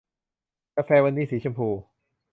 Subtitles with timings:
[0.75, 1.67] กาแฟวันนี้สีชมพู